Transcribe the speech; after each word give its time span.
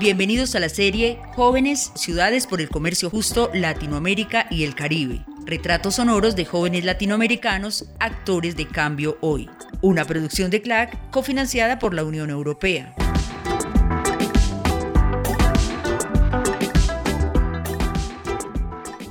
Bienvenidos 0.00 0.54
a 0.54 0.60
la 0.60 0.70
serie 0.70 1.18
Jóvenes, 1.36 1.92
Ciudades 1.94 2.46
por 2.46 2.62
el 2.62 2.70
Comercio 2.70 3.10
Justo, 3.10 3.50
Latinoamérica 3.52 4.46
y 4.50 4.64
el 4.64 4.74
Caribe. 4.74 5.26
Retratos 5.44 5.96
sonoros 5.96 6.34
de 6.36 6.46
jóvenes 6.46 6.86
latinoamericanos, 6.86 7.84
actores 7.98 8.56
de 8.56 8.66
cambio 8.66 9.18
hoy. 9.20 9.50
Una 9.82 10.06
producción 10.06 10.50
de 10.50 10.62
CLAC 10.62 11.10
cofinanciada 11.10 11.78
por 11.78 11.92
la 11.92 12.04
Unión 12.04 12.30
Europea. 12.30 12.94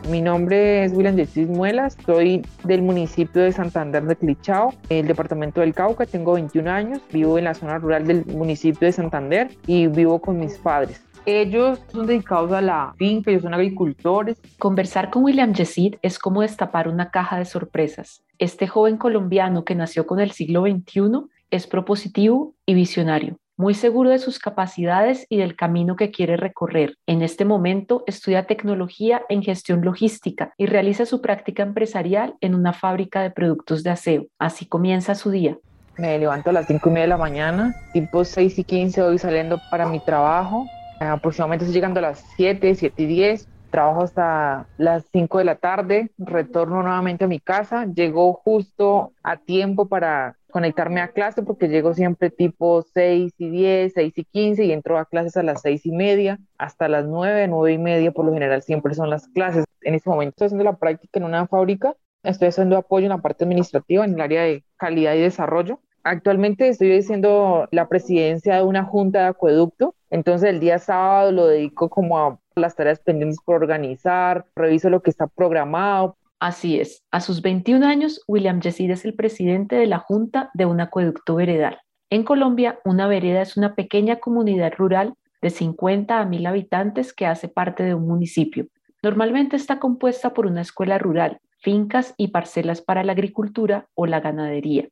Mi 0.09 0.21
nombre 0.21 0.83
es 0.83 0.91
William 0.93 1.15
Yesis 1.15 1.47
Muelas, 1.47 1.95
soy 2.03 2.41
del 2.63 2.81
municipio 2.81 3.43
de 3.43 3.51
Santander 3.51 4.03
de 4.05 4.15
Clichao, 4.15 4.73
el 4.89 5.05
departamento 5.05 5.61
del 5.61 5.75
Cauca, 5.75 6.07
tengo 6.07 6.33
21 6.33 6.67
años, 6.67 7.01
vivo 7.13 7.37
en 7.37 7.43
la 7.43 7.53
zona 7.53 7.77
rural 7.77 8.07
del 8.07 8.25
municipio 8.25 8.87
de 8.87 8.91
Santander 8.91 9.51
y 9.67 9.85
vivo 9.85 10.19
con 10.19 10.39
mis 10.39 10.57
padres. 10.57 11.03
Ellos 11.27 11.79
son 11.91 12.07
dedicados 12.07 12.51
a 12.53 12.61
la 12.61 12.95
finca, 12.97 13.29
ellos 13.29 13.43
son 13.43 13.53
agricultores. 13.53 14.41
Conversar 14.57 15.11
con 15.11 15.23
William 15.23 15.53
Yesid 15.53 15.97
es 16.01 16.17
como 16.17 16.41
destapar 16.41 16.87
una 16.87 17.11
caja 17.11 17.37
de 17.37 17.45
sorpresas. 17.45 18.23
Este 18.39 18.67
joven 18.67 18.97
colombiano 18.97 19.63
que 19.63 19.75
nació 19.75 20.07
con 20.07 20.19
el 20.19 20.31
siglo 20.31 20.63
XXI 20.63 21.27
es 21.51 21.67
propositivo 21.67 22.55
y 22.65 22.73
visionario 22.73 23.37
muy 23.59 23.73
seguro 23.73 24.09
de 24.09 24.19
sus 24.19 24.39
capacidades 24.39 25.27
y 25.27 25.35
del 25.35 25.57
camino 25.57 25.97
que 25.97 26.11
quiere 26.11 26.37
recorrer. 26.37 26.95
En 27.05 27.21
este 27.21 27.43
momento 27.43 28.05
estudia 28.07 28.47
tecnología 28.47 29.23
en 29.27 29.43
gestión 29.43 29.83
logística 29.83 30.53
y 30.57 30.65
realiza 30.65 31.05
su 31.05 31.19
práctica 31.19 31.63
empresarial 31.63 32.35
en 32.39 32.55
una 32.55 32.71
fábrica 32.71 33.21
de 33.21 33.31
productos 33.31 33.83
de 33.83 33.89
aseo. 33.89 34.27
Así 34.39 34.65
comienza 34.65 35.13
su 35.13 35.29
día. 35.29 35.57
Me 35.97 36.17
levanto 36.17 36.51
a 36.51 36.53
las 36.53 36.67
5 36.67 36.87
y 36.87 36.91
media 36.93 37.03
de 37.03 37.09
la 37.09 37.17
mañana, 37.17 37.75
tipo 37.91 38.23
6 38.23 38.59
y 38.59 38.63
15 38.63 39.01
voy 39.01 39.17
saliendo 39.17 39.59
para 39.69 39.85
mi 39.89 39.99
trabajo. 39.99 40.65
Aproximadamente 41.01 41.65
estoy 41.65 41.75
llegando 41.75 41.99
a 41.99 42.03
las 42.03 42.23
7, 42.37 42.73
7 42.75 43.03
y 43.03 43.05
10. 43.07 43.45
Trabajo 43.71 44.03
hasta 44.03 44.67
las 44.77 45.03
5 45.11 45.37
de 45.37 45.43
la 45.43 45.55
tarde, 45.55 46.11
retorno 46.17 46.81
nuevamente 46.81 47.25
a 47.25 47.27
mi 47.27 47.41
casa, 47.41 47.85
llego 47.93 48.31
justo 48.35 49.11
a 49.21 49.35
tiempo 49.35 49.89
para 49.89 50.38
conectarme 50.51 51.01
a 51.01 51.09
clase 51.09 51.43
porque 51.43 51.67
llego 51.67 51.93
siempre 51.93 52.29
tipo 52.29 52.81
6 52.81 53.33
y 53.37 53.49
10, 53.49 53.93
6 53.93 54.13
y 54.15 54.23
15 54.25 54.65
y 54.65 54.71
entro 54.71 54.97
a 54.97 55.05
clases 55.05 55.37
a 55.37 55.43
las 55.43 55.61
6 55.61 55.85
y 55.85 55.91
media 55.91 56.39
hasta 56.57 56.87
las 56.87 57.05
9, 57.05 57.47
9 57.47 57.73
y 57.73 57.77
media 57.77 58.11
por 58.11 58.25
lo 58.25 58.33
general 58.33 58.61
siempre 58.61 58.93
son 58.93 59.09
las 59.09 59.27
clases. 59.29 59.65
En 59.81 59.95
este 59.95 60.09
momento 60.09 60.31
estoy 60.31 60.45
haciendo 60.47 60.65
la 60.65 60.77
práctica 60.77 61.19
en 61.19 61.25
una 61.25 61.47
fábrica, 61.47 61.95
estoy 62.23 62.49
haciendo 62.49 62.77
apoyo 62.77 63.05
en 63.05 63.11
la 63.11 63.19
parte 63.19 63.45
administrativa, 63.45 64.05
en 64.05 64.13
el 64.13 64.21
área 64.21 64.43
de 64.43 64.63
calidad 64.77 65.15
y 65.15 65.21
desarrollo. 65.21 65.79
Actualmente 66.03 66.67
estoy 66.67 66.97
haciendo 66.97 67.67
la 67.71 67.87
presidencia 67.87 68.55
de 68.55 68.63
una 68.63 68.83
junta 68.83 69.19
de 69.19 69.27
acueducto, 69.27 69.95
entonces 70.09 70.49
el 70.49 70.59
día 70.59 70.79
sábado 70.79 71.31
lo 71.31 71.47
dedico 71.47 71.89
como 71.89 72.17
a 72.17 72.39
las 72.55 72.75
tareas 72.75 72.99
pendientes 72.99 73.39
por 73.43 73.55
organizar, 73.55 74.45
reviso 74.55 74.89
lo 74.89 75.01
que 75.01 75.09
está 75.09 75.27
programado, 75.27 76.17
Así 76.39 76.79
es, 76.79 77.03
a 77.11 77.19
sus 77.19 77.41
21 77.41 77.85
años, 77.85 78.23
William 78.25 78.61
Yesid 78.61 78.91
es 78.91 79.03
el 79.03 79.13
presidente 79.13 79.75
de 79.75 79.87
la 79.87 79.99
Junta 79.99 80.49
de 80.53 80.65
un 80.65 80.79
acueducto 80.79 81.35
veredal. 81.35 81.81
En 82.09 82.23
Colombia, 82.23 82.79
una 82.85 83.07
vereda 83.07 83.41
es 83.41 83.57
una 83.57 83.75
pequeña 83.75 84.21
comunidad 84.21 84.71
rural 84.77 85.15
de 85.41 85.49
50 85.49 86.17
a 86.17 86.25
1000 86.25 86.47
habitantes 86.47 87.13
que 87.13 87.25
hace 87.25 87.49
parte 87.49 87.83
de 87.83 87.93
un 87.93 88.07
municipio. 88.07 88.67
Normalmente 89.03 89.57
está 89.57 89.79
compuesta 89.79 90.33
por 90.33 90.45
una 90.45 90.61
escuela 90.61 90.97
rural, 90.97 91.41
fincas 91.57 92.13
y 92.15 92.29
parcelas 92.29 92.81
para 92.81 93.03
la 93.03 93.11
agricultura 93.11 93.89
o 93.93 94.05
la 94.05 94.21
ganadería. 94.21 94.87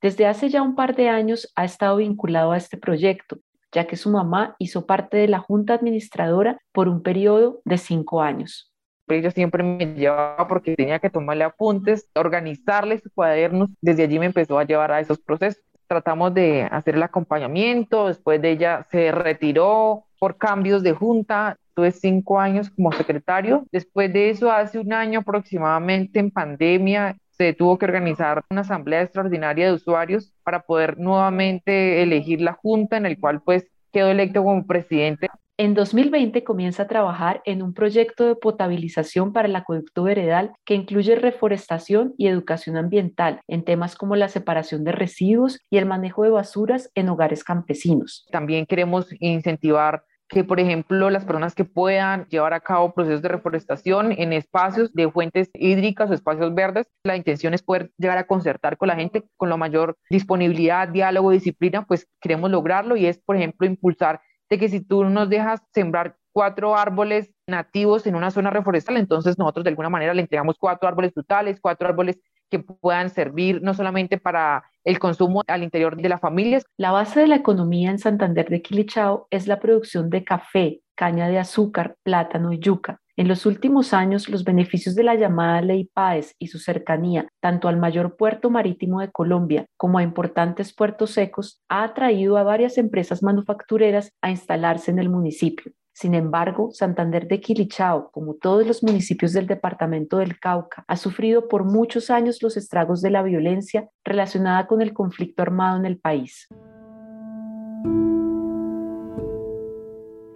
Desde 0.00 0.26
hace 0.26 0.50
ya 0.50 0.62
un 0.62 0.76
par 0.76 0.94
de 0.94 1.08
años 1.08 1.52
ha 1.56 1.64
estado 1.64 1.96
vinculado 1.96 2.52
a 2.52 2.56
este 2.56 2.76
proyecto, 2.76 3.38
ya 3.72 3.88
que 3.88 3.96
su 3.96 4.08
mamá 4.08 4.54
hizo 4.60 4.86
parte 4.86 5.16
de 5.16 5.26
la 5.26 5.40
junta 5.40 5.74
administradora 5.74 6.60
por 6.70 6.88
un 6.88 7.02
periodo 7.02 7.60
de 7.64 7.78
cinco 7.78 8.22
años 8.22 8.71
ella 9.08 9.30
siempre 9.30 9.62
me 9.62 9.94
llevaba 9.94 10.48
porque 10.48 10.74
tenía 10.76 10.98
que 10.98 11.10
tomarle 11.10 11.44
apuntes, 11.44 12.08
organizarle 12.14 12.98
sus 12.98 13.12
cuadernos. 13.12 13.70
Desde 13.80 14.04
allí 14.04 14.18
me 14.18 14.26
empezó 14.26 14.58
a 14.58 14.64
llevar 14.64 14.92
a 14.92 15.00
esos 15.00 15.18
procesos. 15.18 15.62
Tratamos 15.86 16.32
de 16.32 16.62
hacer 16.70 16.94
el 16.94 17.02
acompañamiento, 17.02 18.08
después 18.08 18.40
de 18.40 18.52
ella 18.52 18.86
se 18.90 19.12
retiró 19.12 20.04
por 20.18 20.38
cambios 20.38 20.82
de 20.82 20.92
junta, 20.92 21.56
tuve 21.74 21.90
cinco 21.90 22.40
años 22.40 22.70
como 22.70 22.92
secretario. 22.92 23.66
Después 23.72 24.12
de 24.12 24.30
eso, 24.30 24.50
hace 24.50 24.78
un 24.78 24.92
año 24.92 25.20
aproximadamente 25.20 26.18
en 26.18 26.30
pandemia, 26.30 27.16
se 27.30 27.52
tuvo 27.52 27.78
que 27.78 27.86
organizar 27.86 28.42
una 28.50 28.60
asamblea 28.60 29.02
extraordinaria 29.02 29.66
de 29.66 29.72
usuarios 29.72 30.32
para 30.44 30.60
poder 30.60 30.98
nuevamente 30.98 32.02
elegir 32.02 32.40
la 32.40 32.52
junta 32.52 32.96
en 32.96 33.06
el 33.06 33.18
cual 33.18 33.42
pues 33.42 33.66
quedó 33.90 34.10
electo 34.10 34.42
como 34.44 34.66
presidente 34.66 35.28
en 35.58 35.74
2020 35.74 36.44
comienza 36.44 36.84
a 36.84 36.88
trabajar 36.88 37.42
en 37.44 37.62
un 37.62 37.74
proyecto 37.74 38.26
de 38.26 38.36
potabilización 38.36 39.32
para 39.32 39.48
el 39.48 39.56
acueducto 39.56 40.02
veredal 40.04 40.52
que 40.64 40.74
incluye 40.74 41.14
reforestación 41.14 42.14
y 42.16 42.26
educación 42.26 42.76
ambiental 42.76 43.40
en 43.48 43.64
temas 43.64 43.94
como 43.94 44.16
la 44.16 44.28
separación 44.28 44.84
de 44.84 44.92
residuos 44.92 45.60
y 45.70 45.76
el 45.76 45.86
manejo 45.86 46.24
de 46.24 46.30
basuras 46.30 46.90
en 46.94 47.08
hogares 47.08 47.44
campesinos. 47.44 48.26
También 48.30 48.66
queremos 48.66 49.06
incentivar 49.20 50.04
que, 50.32 50.44
por 50.44 50.58
ejemplo, 50.58 51.10
las 51.10 51.26
personas 51.26 51.54
que 51.54 51.66
puedan 51.66 52.26
llevar 52.28 52.54
a 52.54 52.60
cabo 52.60 52.94
procesos 52.94 53.20
de 53.20 53.28
reforestación 53.28 54.12
en 54.12 54.32
espacios 54.32 54.92
de 54.94 55.10
fuentes 55.10 55.50
hídricas 55.52 56.10
o 56.10 56.14
espacios 56.14 56.54
verdes, 56.54 56.86
la 57.04 57.16
intención 57.16 57.52
es 57.52 57.62
poder 57.62 57.90
llegar 57.98 58.16
a 58.16 58.26
concertar 58.26 58.78
con 58.78 58.88
la 58.88 58.96
gente 58.96 59.24
con 59.36 59.50
la 59.50 59.58
mayor 59.58 59.98
disponibilidad, 60.08 60.88
diálogo, 60.88 61.30
disciplina, 61.30 61.84
pues 61.84 62.08
queremos 62.20 62.50
lograrlo 62.50 62.96
y 62.96 63.06
es, 63.06 63.18
por 63.18 63.36
ejemplo, 63.36 63.66
impulsar 63.66 64.22
de 64.52 64.58
que 64.58 64.68
si 64.68 64.82
tú 64.82 65.02
nos 65.04 65.30
dejas 65.30 65.62
sembrar 65.72 66.18
cuatro 66.30 66.76
árboles 66.76 67.32
nativos 67.46 68.06
en 68.06 68.16
una 68.16 68.30
zona 68.30 68.50
reforestal, 68.50 68.98
entonces 68.98 69.38
nosotros 69.38 69.64
de 69.64 69.70
alguna 69.70 69.88
manera 69.88 70.12
le 70.12 70.20
entregamos 70.20 70.58
cuatro 70.58 70.86
árboles 70.86 71.14
frutales, 71.14 71.58
cuatro 71.58 71.88
árboles 71.88 72.20
que 72.50 72.58
puedan 72.58 73.08
servir 73.08 73.62
no 73.62 73.72
solamente 73.72 74.18
para 74.18 74.62
el 74.84 74.98
consumo 74.98 75.40
al 75.46 75.62
interior 75.62 75.96
de 75.96 76.06
las 76.10 76.20
familias. 76.20 76.64
La 76.76 76.90
base 76.90 77.20
de 77.20 77.28
la 77.28 77.36
economía 77.36 77.90
en 77.90 77.98
Santander 77.98 78.50
de 78.50 78.60
Quilichao 78.60 79.26
es 79.30 79.46
la 79.46 79.58
producción 79.58 80.10
de 80.10 80.22
café, 80.22 80.82
caña 80.96 81.28
de 81.28 81.38
azúcar, 81.38 81.96
plátano 82.02 82.52
y 82.52 82.58
yuca. 82.58 83.00
En 83.14 83.28
los 83.28 83.44
últimos 83.44 83.92
años, 83.92 84.30
los 84.30 84.42
beneficios 84.42 84.94
de 84.94 85.02
la 85.02 85.14
llamada 85.14 85.60
Ley 85.60 85.84
Páez 85.92 86.34
y 86.38 86.46
su 86.46 86.58
cercanía, 86.58 87.28
tanto 87.40 87.68
al 87.68 87.76
mayor 87.76 88.16
puerto 88.16 88.48
marítimo 88.48 89.00
de 89.00 89.12
Colombia 89.12 89.66
como 89.76 89.98
a 89.98 90.02
importantes 90.02 90.74
puertos 90.74 91.10
secos, 91.10 91.60
ha 91.68 91.84
atraído 91.84 92.38
a 92.38 92.42
varias 92.42 92.78
empresas 92.78 93.22
manufactureras 93.22 94.12
a 94.22 94.30
instalarse 94.30 94.90
en 94.90 94.98
el 94.98 95.10
municipio. 95.10 95.72
Sin 95.92 96.14
embargo, 96.14 96.70
Santander 96.72 97.28
de 97.28 97.38
Quilichao, 97.38 98.10
como 98.12 98.36
todos 98.36 98.66
los 98.66 98.82
municipios 98.82 99.34
del 99.34 99.46
departamento 99.46 100.16
del 100.16 100.40
Cauca, 100.40 100.82
ha 100.88 100.96
sufrido 100.96 101.48
por 101.48 101.64
muchos 101.64 102.08
años 102.08 102.42
los 102.42 102.56
estragos 102.56 103.02
de 103.02 103.10
la 103.10 103.22
violencia 103.22 103.90
relacionada 104.02 104.66
con 104.66 104.80
el 104.80 104.94
conflicto 104.94 105.42
armado 105.42 105.76
en 105.78 105.84
el 105.84 105.98
país. 105.98 106.48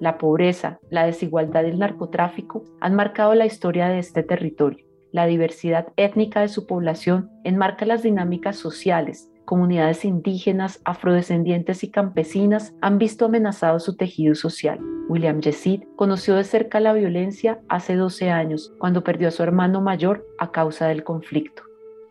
La 0.01 0.19
pobreza, 0.19 0.79
la 0.91 1.07
desigualdad 1.07 1.65
y 1.65 1.71
el 1.71 1.79
narcotráfico 1.79 2.65
han 2.81 2.95
marcado 2.95 3.35
la 3.35 3.47
historia 3.47 3.89
de 3.89 3.99
este 3.99 4.23
territorio. 4.23 4.85
La 5.13 5.27
diversidad 5.27 5.89
étnica 5.97 6.41
de 6.41 6.49
su 6.49 6.67
población 6.67 7.31
enmarca 7.45 7.87
las 7.87 8.03
dinámicas 8.03 8.57
sociales. 8.57 9.31
Comunidades 9.47 10.05
indígenas, 10.05 10.81
afrodescendientes 10.85 11.85
y 11.85 11.91
campesinas 11.91 12.75
han 12.83 12.99
visto 12.99 13.25
amenazado 13.25 13.79
su 13.81 13.97
tejido 13.97 14.35
social. 14.35 14.79
William 15.09 15.41
Yesid 15.41 15.85
conoció 15.95 16.35
de 16.35 16.45
cerca 16.45 16.81
la 16.81 16.93
violencia 16.93 17.61
hace 17.69 17.95
12 17.95 18.29
años, 18.31 18.75
cuando 18.79 19.05
perdió 19.05 19.29
a 19.29 19.31
su 19.31 19.43
hermano 19.43 19.81
mayor 19.81 20.27
a 20.39 20.51
causa 20.51 20.89
del 20.89 21.05
conflicto. 21.05 21.63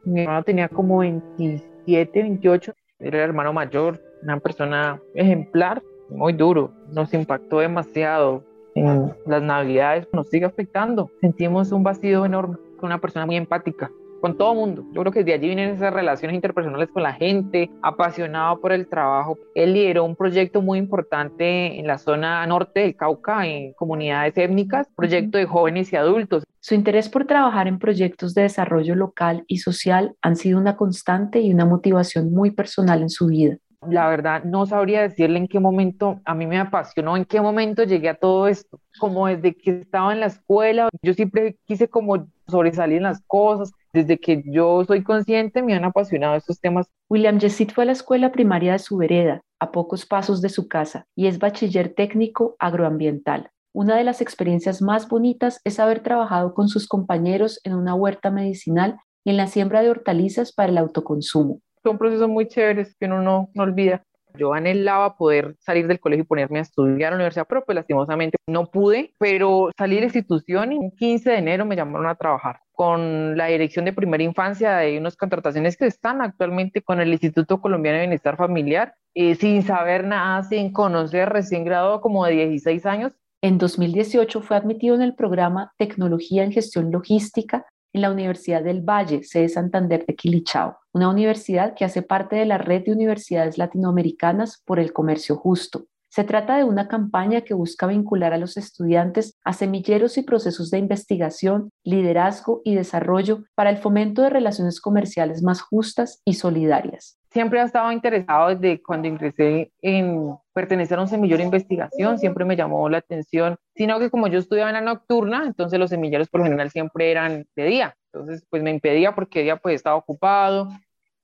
Mi 0.05 0.21
hermano 0.21 0.43
tenía 0.43 0.69
como 0.69 0.99
27, 0.99 2.21
28, 2.21 2.73
era 2.99 3.17
el 3.17 3.23
hermano 3.25 3.51
mayor, 3.51 4.01
una 4.23 4.39
persona 4.39 5.01
ejemplar, 5.13 5.83
muy 6.09 6.33
duro, 6.33 6.71
nos 6.91 7.13
impactó 7.13 7.59
demasiado. 7.59 8.43
En 8.75 9.13
las 9.25 9.41
navidades 9.41 10.05
nos 10.11 10.27
sigue 10.27 10.45
afectando. 10.45 11.09
Sentimos 11.21 11.71
un 11.71 11.83
vacío 11.83 12.25
enorme 12.25 12.57
con 12.77 12.87
una 12.87 12.99
persona 12.99 13.25
muy 13.25 13.37
empática 13.37 13.89
con 14.25 14.37
todo 14.39 14.55
mundo. 14.55 14.83
Yo 14.91 15.01
creo 15.01 15.13
que 15.13 15.23
de 15.23 15.33
allí 15.33 15.45
vienen 15.45 15.69
esas 15.69 15.93
relaciones 15.93 16.33
interpersonales 16.33 16.89
con 16.89 17.03
la 17.03 17.13
gente, 17.13 17.69
apasionado 17.83 18.59
por 18.59 18.71
el 18.71 18.87
trabajo. 18.87 19.37
Él 19.53 19.73
lideró 19.73 20.03
un 20.03 20.15
proyecto 20.15 20.63
muy 20.63 20.79
importante 20.79 21.79
en 21.79 21.85
la 21.85 21.99
zona 21.99 22.43
norte 22.47 22.79
del 22.79 22.95
Cauca, 22.95 23.45
en 23.45 23.73
comunidades 23.73 24.35
étnicas, 24.35 24.87
proyecto 24.95 25.37
de 25.37 25.45
jóvenes 25.45 25.93
y 25.93 25.95
adultos. 25.95 26.43
Su 26.59 26.73
interés 26.73 27.07
por 27.07 27.27
trabajar 27.27 27.67
en 27.67 27.77
proyectos 27.77 28.33
de 28.33 28.41
desarrollo 28.41 28.95
local 28.95 29.43
y 29.45 29.57
social 29.57 30.15
han 30.23 30.35
sido 30.35 30.57
una 30.57 30.75
constante 30.75 31.39
y 31.41 31.53
una 31.53 31.65
motivación 31.65 32.33
muy 32.33 32.49
personal 32.49 33.03
en 33.03 33.09
su 33.09 33.27
vida 33.27 33.59
la 33.89 34.07
verdad 34.07 34.43
no 34.43 34.65
sabría 34.65 35.01
decirle 35.01 35.39
en 35.39 35.47
qué 35.47 35.59
momento 35.59 36.19
a 36.25 36.33
mí 36.33 36.47
me 36.47 36.59
apasionó, 36.59 37.17
en 37.17 37.25
qué 37.25 37.41
momento 37.41 37.83
llegué 37.83 38.09
a 38.09 38.15
todo 38.15 38.47
esto, 38.47 38.79
como 38.99 39.27
desde 39.27 39.55
que 39.55 39.79
estaba 39.79 40.13
en 40.13 40.19
la 40.19 40.27
escuela, 40.27 40.89
yo 41.01 41.13
siempre 41.13 41.57
quise 41.65 41.87
como 41.87 42.27
sobresalir 42.47 42.97
en 42.97 43.03
las 43.03 43.21
cosas, 43.27 43.71
desde 43.93 44.17
que 44.17 44.43
yo 44.45 44.83
soy 44.85 45.03
consciente 45.03 45.61
me 45.61 45.73
han 45.73 45.85
apasionado 45.85 46.35
estos 46.35 46.59
temas. 46.59 46.87
William 47.09 47.39
Jessit 47.39 47.73
fue 47.73 47.83
a 47.83 47.87
la 47.87 47.93
escuela 47.93 48.31
primaria 48.31 48.73
de 48.73 48.79
su 48.79 48.97
vereda 48.97 49.41
a 49.59 49.71
pocos 49.71 50.05
pasos 50.05 50.41
de 50.41 50.49
su 50.49 50.67
casa, 50.67 51.07
y 51.15 51.27
es 51.27 51.39
bachiller 51.39 51.93
técnico 51.93 52.55
agroambiental. 52.59 53.49
Una 53.73 53.97
de 53.97 54.03
las 54.03 54.21
experiencias 54.21 54.81
más 54.81 55.09
bonitas 55.09 55.59
es 55.63 55.79
haber 55.79 56.01
trabajado 56.01 56.53
con 56.53 56.69
sus 56.69 56.87
compañeros 56.87 57.59
en 57.63 57.73
una 57.73 57.93
huerta 57.93 58.31
medicinal 58.31 58.99
y 59.25 59.31
en 59.31 59.37
la 59.37 59.47
siembra 59.47 59.81
de 59.81 59.89
hortalizas 59.89 60.53
para 60.53 60.69
el 60.69 60.77
autoconsumo. 60.77 61.59
Son 61.85 61.99
procesos 61.99 62.27
muy 62.27 62.47
chéveres 62.47 62.95
que 62.99 63.05
uno 63.05 63.21
no, 63.21 63.51
no 63.53 63.61
olvida. 63.61 64.03
Yo 64.39 64.55
anhelaba 64.55 65.17
poder 65.17 65.55
salir 65.59 65.85
del 65.85 65.99
colegio 65.99 66.23
y 66.23 66.25
ponerme 66.25 66.57
a 66.57 66.63
estudiar 66.63 67.09
a 67.09 67.11
la 67.11 67.17
universidad, 67.17 67.45
pero 67.47 67.63
pues 67.63 67.75
lastimosamente 67.75 68.37
no 68.47 68.65
pude, 68.71 69.13
pero 69.19 69.69
salí 69.77 69.93
de 69.93 70.01
la 70.01 70.05
institución 70.07 70.73
y 70.73 70.83
el 70.83 70.91
15 70.97 71.29
de 71.29 71.37
enero 71.37 71.63
me 71.63 71.75
llamaron 71.75 72.07
a 72.07 72.15
trabajar 72.15 72.61
con 72.71 73.37
la 73.37 73.45
Dirección 73.45 73.85
de 73.85 73.93
Primera 73.93 74.23
Infancia 74.23 74.77
de 74.77 74.97
unas 74.97 75.15
contrataciones 75.15 75.77
que 75.77 75.85
están 75.85 76.23
actualmente 76.23 76.81
con 76.81 76.99
el 76.99 77.11
Instituto 77.11 77.61
Colombiano 77.61 77.99
de 77.99 78.05
Bienestar 78.05 78.35
Familiar, 78.35 78.95
eh, 79.13 79.35
sin 79.35 79.61
saber 79.61 80.05
nada, 80.05 80.41
sin 80.41 80.73
conocer, 80.73 81.29
recién 81.29 81.65
graduado 81.65 82.01
como 82.01 82.25
de 82.25 82.31
16 82.31 82.83
años. 82.87 83.13
En 83.43 83.59
2018 83.59 84.41
fue 84.41 84.57
admitido 84.57 84.95
en 84.95 85.03
el 85.03 85.13
programa 85.13 85.71
Tecnología 85.77 86.43
en 86.43 86.51
Gestión 86.51 86.91
Logística 86.91 87.67
en 87.95 88.01
la 88.01 88.11
Universidad 88.11 88.61
del 88.61 88.81
Valle, 88.81 89.23
sede 89.23 89.47
Santander 89.47 90.05
de 90.05 90.15
Quilichao, 90.15 90.77
una 90.91 91.07
universidad 91.07 91.75
que 91.75 91.85
hace 91.85 92.01
parte 92.01 92.35
de 92.35 92.45
la 92.45 92.57
red 92.57 92.83
de 92.83 92.91
universidades 92.91 93.57
latinoamericanas 93.57 94.61
por 94.65 94.79
el 94.79 94.91
comercio 94.91 95.37
justo. 95.37 95.85
Se 96.09 96.25
trata 96.25 96.57
de 96.57 96.65
una 96.65 96.89
campaña 96.89 97.41
que 97.41 97.53
busca 97.53 97.87
vincular 97.87 98.33
a 98.33 98.37
los 98.37 98.57
estudiantes 98.57 99.37
a 99.45 99.53
semilleros 99.53 100.17
y 100.17 100.23
procesos 100.23 100.71
de 100.71 100.79
investigación, 100.79 101.69
liderazgo 101.85 102.61
y 102.65 102.75
desarrollo 102.75 103.45
para 103.55 103.69
el 103.69 103.77
fomento 103.77 104.23
de 104.23 104.29
relaciones 104.29 104.81
comerciales 104.81 105.41
más 105.41 105.61
justas 105.61 106.21
y 106.25 106.33
solidarias 106.33 107.17
siempre 107.35 107.59
he 107.59 107.63
estado 107.63 107.91
interesado 107.91 108.55
desde 108.55 108.81
cuando 108.81 109.09
ingresé 109.09 109.69
en 109.81 110.37
pertenecer 110.53 110.97
a 110.97 111.01
un 111.01 111.09
semillero 111.09 111.39
de 111.39 111.43
investigación, 111.43 112.17
siempre 112.17 112.45
me 112.45 112.55
llamó 112.55 112.87
la 112.87 112.99
atención, 112.99 113.57
sino 113.75 113.99
que 113.99 114.09
como 114.09 114.27
yo 114.27 114.39
estudiaba 114.39 114.69
en 114.69 114.75
la 114.75 114.93
nocturna, 114.93 115.43
entonces 115.45 115.77
los 115.77 115.89
semilleros 115.89 116.29
por 116.29 116.39
lo 116.39 116.45
general 116.45 116.71
siempre 116.71 117.11
eran 117.11 117.45
de 117.57 117.65
día, 117.65 117.97
entonces 118.13 118.45
pues 118.49 118.63
me 118.63 118.71
impedía 118.71 119.13
porque 119.13 119.43
día 119.43 119.57
pues 119.57 119.75
estaba 119.75 119.97
ocupado. 119.97 120.69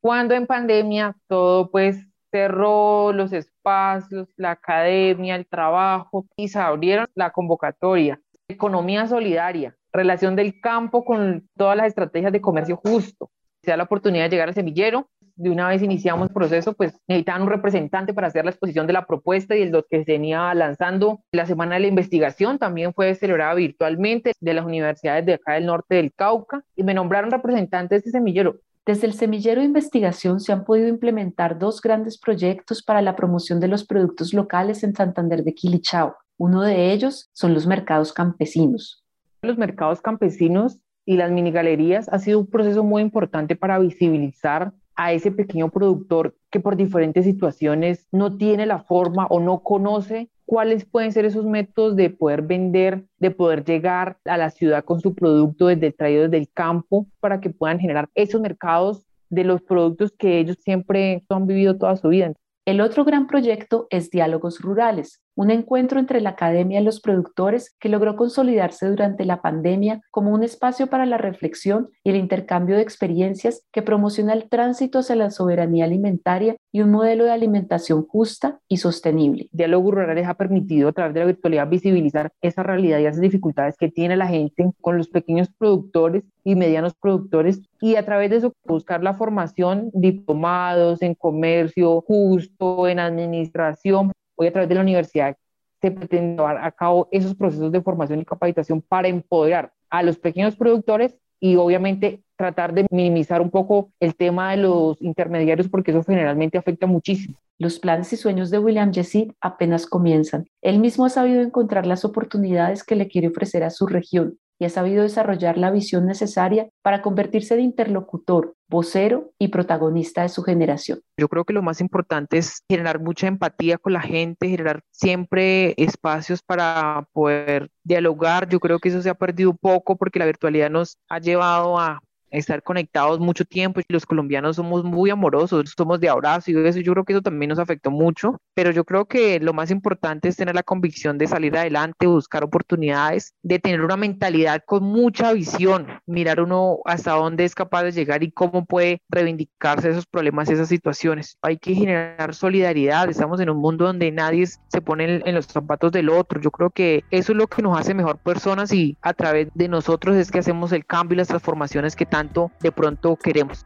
Cuando 0.01 0.33
en 0.33 0.47
pandemia 0.47 1.15
todo 1.27 1.71
pues 1.71 2.05
cerró 2.29 3.13
los 3.13 3.31
espacios, 3.31 4.27
la 4.35 4.51
academia, 4.51 5.37
el 5.37 5.47
trabajo 5.47 6.25
y 6.35 6.49
se 6.49 6.59
abrieron 6.59 7.07
la 7.15 7.29
convocatoria, 7.29 8.19
economía 8.49 9.07
solidaria, 9.07 9.77
relación 9.93 10.35
del 10.35 10.59
campo 10.59 11.05
con 11.05 11.47
todas 11.55 11.77
las 11.77 11.87
estrategias 11.87 12.33
de 12.33 12.41
comercio 12.41 12.75
justo. 12.75 13.31
Se 13.63 13.71
da 13.71 13.77
la 13.77 13.83
oportunidad 13.83 14.25
de 14.25 14.31
llegar 14.31 14.49
al 14.49 14.55
semillero, 14.55 15.07
de 15.35 15.49
una 15.49 15.67
vez 15.67 15.81
iniciamos 15.81 16.27
el 16.27 16.33
proceso, 16.33 16.73
pues 16.73 16.93
necesitaban 17.07 17.43
un 17.43 17.49
representante 17.49 18.13
para 18.13 18.27
hacer 18.27 18.45
la 18.45 18.51
exposición 18.51 18.87
de 18.87 18.93
la 18.93 19.05
propuesta 19.05 19.55
y 19.55 19.61
el 19.63 19.71
lo 19.71 19.83
que 19.83 20.03
se 20.03 20.11
venía 20.11 20.53
lanzando. 20.53 21.23
La 21.31 21.45
semana 21.45 21.75
de 21.75 21.81
la 21.81 21.87
investigación 21.87 22.59
también 22.59 22.93
fue 22.93 23.15
celebrada 23.15 23.53
virtualmente 23.53 24.33
de 24.39 24.53
las 24.53 24.65
universidades 24.65 25.25
de 25.25 25.33
acá 25.33 25.53
del 25.53 25.65
norte 25.65 25.95
del 25.95 26.13
Cauca 26.13 26.63
y 26.75 26.83
me 26.83 26.93
nombraron 26.93 27.31
representante 27.31 27.95
de 27.95 27.99
este 27.99 28.11
semillero. 28.11 28.59
Desde 28.85 29.07
el 29.07 29.13
semillero 29.13 29.61
de 29.61 29.67
investigación 29.67 30.39
se 30.39 30.51
han 30.51 30.65
podido 30.65 30.87
implementar 30.87 31.59
dos 31.59 31.81
grandes 31.81 32.17
proyectos 32.17 32.81
para 32.81 33.01
la 33.01 33.15
promoción 33.15 33.59
de 33.59 33.67
los 33.67 33.85
productos 33.85 34.33
locales 34.33 34.83
en 34.83 34.95
Santander 34.95 35.43
de 35.43 35.53
Quilichao. 35.53 36.15
Uno 36.37 36.63
de 36.63 36.91
ellos 36.91 37.29
son 37.33 37.53
los 37.53 37.67
mercados 37.67 38.11
campesinos. 38.11 39.05
Los 39.43 39.57
mercados 39.57 40.01
campesinos 40.01 40.79
y 41.05 41.17
las 41.17 41.31
mini 41.31 41.51
galerías 41.51 42.09
ha 42.09 42.17
sido 42.17 42.39
un 42.39 42.47
proceso 42.47 42.83
muy 42.83 43.03
importante 43.03 43.55
para 43.55 43.77
visibilizar 43.77 44.73
a 45.03 45.13
ese 45.13 45.31
pequeño 45.31 45.69
productor 45.69 46.35
que 46.51 46.59
por 46.59 46.75
diferentes 46.75 47.25
situaciones 47.25 48.07
no 48.11 48.37
tiene 48.37 48.67
la 48.67 48.83
forma 48.83 49.25
o 49.31 49.39
no 49.39 49.63
conoce 49.63 50.29
cuáles 50.45 50.85
pueden 50.85 51.11
ser 51.11 51.25
esos 51.25 51.43
métodos 51.43 51.95
de 51.95 52.11
poder 52.11 52.43
vender, 52.43 53.05
de 53.17 53.31
poder 53.31 53.63
llegar 53.63 54.19
a 54.25 54.37
la 54.37 54.51
ciudad 54.51 54.83
con 54.83 55.01
su 55.01 55.15
producto 55.15 55.67
desde 55.67 55.91
traído 55.91 56.23
desde 56.23 56.37
el 56.37 56.51
campo 56.51 57.07
para 57.19 57.39
que 57.39 57.49
puedan 57.49 57.79
generar 57.79 58.09
esos 58.13 58.41
mercados 58.41 59.03
de 59.31 59.43
los 59.43 59.63
productos 59.63 60.11
que 60.11 60.37
ellos 60.37 60.57
siempre 60.59 61.23
han 61.29 61.47
vivido 61.47 61.79
toda 61.79 61.95
su 61.95 62.09
vida. 62.09 62.33
El 62.67 62.79
otro 62.79 63.03
gran 63.03 63.25
proyecto 63.25 63.87
es 63.89 64.11
Diálogos 64.11 64.61
Rurales, 64.61 65.23
un 65.35 65.51
encuentro 65.51 65.99
entre 65.99 66.21
la 66.21 66.31
academia 66.31 66.79
y 66.79 66.83
los 66.83 66.99
productores 66.99 67.75
que 67.79 67.89
logró 67.89 68.15
consolidarse 68.15 68.87
durante 68.87 69.25
la 69.25 69.41
pandemia 69.41 70.01
como 70.11 70.31
un 70.31 70.43
espacio 70.43 70.87
para 70.87 71.05
la 71.05 71.17
reflexión 71.17 71.89
y 72.03 72.09
el 72.09 72.15
intercambio 72.15 72.75
de 72.75 72.81
experiencias 72.81 73.63
que 73.71 73.81
promociona 73.81 74.33
el 74.33 74.49
tránsito 74.49 74.99
hacia 74.99 75.15
la 75.15 75.31
soberanía 75.31 75.85
alimentaria 75.85 76.55
y 76.71 76.81
un 76.81 76.91
modelo 76.91 77.23
de 77.25 77.31
alimentación 77.31 78.05
justa 78.05 78.59
y 78.67 78.77
sostenible. 78.77 79.49
Diálogos 79.51 79.93
Rurales 79.93 80.27
ha 80.27 80.35
permitido 80.35 80.89
a 80.89 80.93
través 80.93 81.13
de 81.13 81.19
la 81.21 81.25
virtualidad 81.27 81.69
visibilizar 81.69 82.31
esa 82.41 82.63
realidad 82.63 82.99
y 82.99 83.05
esas 83.05 83.21
dificultades 83.21 83.77
que 83.77 83.89
tiene 83.89 84.15
la 84.17 84.27
gente 84.27 84.71
con 84.81 84.97
los 84.97 85.07
pequeños 85.09 85.49
productores 85.57 86.23
y 86.43 86.55
medianos 86.55 86.93
productores 86.95 87.61
y 87.79 87.95
a 87.95 88.05
través 88.05 88.29
de 88.29 88.37
eso 88.37 88.53
buscar 88.65 89.03
la 89.03 89.13
formación, 89.13 89.89
diplomados 89.93 91.01
en 91.01 91.15
comercio 91.15 92.01
justo, 92.01 92.87
en 92.87 92.99
administración, 92.99 94.11
hoy 94.41 94.47
a 94.47 94.51
través 94.51 94.69
de 94.69 94.75
la 94.75 94.81
universidad 94.81 95.37
se 95.81 95.91
pretende 95.91 96.35
llevar 96.35 96.57
a 96.57 96.71
cabo 96.71 97.07
esos 97.11 97.35
procesos 97.35 97.71
de 97.71 97.81
formación 97.81 98.19
y 98.19 98.25
capacitación 98.25 98.81
para 98.81 99.07
empoderar 99.07 99.71
a 99.89 100.03
los 100.03 100.17
pequeños 100.17 100.55
productores 100.55 101.17
y 101.39 101.55
obviamente 101.55 102.21
tratar 102.35 102.73
de 102.73 102.85
minimizar 102.91 103.41
un 103.41 103.49
poco 103.49 103.91
el 103.99 104.15
tema 104.15 104.51
de 104.51 104.57
los 104.57 105.01
intermediarios 105.01 105.69
porque 105.69 105.91
eso 105.91 106.03
generalmente 106.03 106.57
afecta 106.57 106.85
muchísimo. 106.85 107.35
Los 107.57 107.79
planes 107.79 108.11
y 108.13 108.17
sueños 108.17 108.49
de 108.49 108.59
William 108.59 108.93
Jessit 108.93 109.33
apenas 109.41 109.85
comienzan. 109.85 110.47
Él 110.61 110.79
mismo 110.79 111.05
ha 111.05 111.09
sabido 111.09 111.41
encontrar 111.41 111.85
las 111.85 112.05
oportunidades 112.05 112.83
que 112.83 112.95
le 112.95 113.07
quiere 113.07 113.27
ofrecer 113.27 113.63
a 113.63 113.69
su 113.69 113.87
región 113.87 114.39
y 114.61 114.65
ha 114.65 114.69
sabido 114.69 115.01
desarrollar 115.01 115.57
la 115.57 115.71
visión 115.71 116.05
necesaria 116.05 116.69
para 116.83 117.01
convertirse 117.01 117.55
en 117.55 117.61
interlocutor, 117.61 118.53
vocero 118.69 119.31
y 119.39 119.47
protagonista 119.47 120.21
de 120.21 120.29
su 120.29 120.43
generación. 120.43 121.01
Yo 121.17 121.27
creo 121.29 121.45
que 121.45 121.53
lo 121.53 121.63
más 121.63 121.81
importante 121.81 122.37
es 122.37 122.61
generar 122.69 122.99
mucha 122.99 123.25
empatía 123.25 123.79
con 123.79 123.93
la 123.93 124.01
gente, 124.01 124.49
generar 124.49 124.83
siempre 124.91 125.73
espacios 125.77 126.43
para 126.43 127.07
poder 127.11 127.71
dialogar. 127.83 128.47
Yo 128.49 128.59
creo 128.59 128.77
que 128.77 128.89
eso 128.89 129.01
se 129.01 129.09
ha 129.09 129.15
perdido 129.15 129.55
poco 129.55 129.97
porque 129.97 130.19
la 130.19 130.27
virtualidad 130.27 130.69
nos 130.69 130.99
ha 131.09 131.17
llevado 131.17 131.79
a 131.79 131.99
estar 132.31 132.63
conectados 132.63 133.19
mucho 133.19 133.45
tiempo 133.45 133.79
y 133.79 133.83
los 133.89 134.05
colombianos 134.05 134.55
somos 134.55 134.83
muy 134.83 135.09
amorosos, 135.09 135.73
somos 135.75 135.99
de 135.99 136.09
abrazo 136.09 136.51
y 136.51 136.67
eso, 136.67 136.79
yo 136.79 136.93
creo 136.93 137.05
que 137.05 137.13
eso 137.13 137.21
también 137.21 137.49
nos 137.49 137.59
afectó 137.59 137.91
mucho, 137.91 138.41
pero 138.53 138.71
yo 138.71 138.83
creo 138.85 139.05
que 139.05 139.39
lo 139.39 139.53
más 139.53 139.71
importante 139.71 140.29
es 140.29 140.37
tener 140.37 140.55
la 140.55 140.63
convicción 140.63 141.17
de 141.17 141.27
salir 141.27 141.55
adelante, 141.57 142.07
buscar 142.07 142.43
oportunidades, 142.43 143.33
de 143.43 143.59
tener 143.59 143.81
una 143.81 143.97
mentalidad 143.97 144.61
con 144.65 144.83
mucha 144.83 145.33
visión, 145.33 145.87
mirar 146.05 146.41
uno 146.41 146.79
hasta 146.85 147.11
dónde 147.11 147.45
es 147.45 147.55
capaz 147.55 147.83
de 147.83 147.91
llegar 147.91 148.23
y 148.23 148.31
cómo 148.31 148.65
puede 148.65 149.01
reivindicarse 149.09 149.89
esos 149.89 150.05
problemas, 150.05 150.49
esas 150.49 150.69
situaciones. 150.69 151.37
Hay 151.41 151.57
que 151.57 151.75
generar 151.75 152.33
solidaridad, 152.33 153.09
estamos 153.09 153.39
en 153.39 153.49
un 153.49 153.57
mundo 153.57 153.85
donde 153.85 154.11
nadie 154.11 154.45
se 154.45 154.81
pone 154.81 155.21
en 155.25 155.35
los 155.35 155.45
zapatos 155.45 155.91
del 155.91 156.09
otro, 156.09 156.39
yo 156.39 156.51
creo 156.51 156.69
que 156.69 157.03
eso 157.11 157.33
es 157.33 157.37
lo 157.37 157.47
que 157.47 157.61
nos 157.61 157.77
hace 157.77 157.93
mejor 157.93 158.17
personas 158.19 158.71
y 158.73 158.97
a 159.01 159.13
través 159.13 159.49
de 159.53 159.67
nosotros 159.67 160.15
es 160.15 160.31
que 160.31 160.39
hacemos 160.39 160.71
el 160.71 160.85
cambio 160.85 161.15
y 161.15 161.17
las 161.17 161.27
transformaciones 161.27 161.95
que 161.95 162.05
tanto 162.21 162.51
de 162.61 162.71
pronto 162.71 163.15
queremos. 163.15 163.65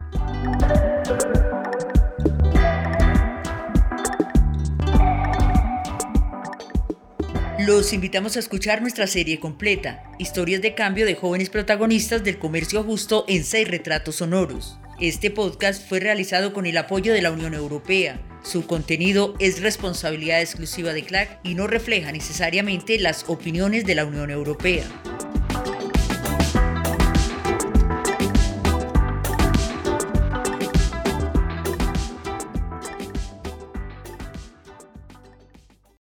Los 7.60 7.92
invitamos 7.94 8.38
a 8.38 8.40
escuchar 8.40 8.82
nuestra 8.82 9.08
serie 9.08 9.40
completa, 9.40 10.04
Historias 10.20 10.62
de 10.62 10.74
cambio 10.74 11.06
de 11.06 11.16
jóvenes 11.16 11.50
protagonistas 11.50 12.24
del 12.24 12.38
comercio 12.38 12.84
justo 12.84 13.26
en 13.28 13.44
seis 13.44 13.68
retratos 13.68 14.18
sonoros. 14.18 14.78
Este 15.02 15.32
podcast 15.32 15.86
fue 15.86 16.00
realizado 16.00 16.54
con 16.54 16.66
el 16.66 16.78
apoyo 16.78 17.12
de 17.12 17.22
la 17.22 17.32
Unión 17.32 17.54
Europea. 17.54 18.22
Su 18.44 18.66
contenido 18.68 19.34
es 19.40 19.62
responsabilidad 19.62 20.40
exclusiva 20.40 20.94
de 20.94 21.04
CLAC 21.04 21.40
y 21.44 21.56
no 21.56 21.68
refleja 21.68 22.14
necesariamente 22.14 23.00
las 23.00 23.26
opiniones 23.28 23.86
de 23.86 23.96
la 23.96 24.06
Unión 24.06 24.30
Europea. 24.30 24.86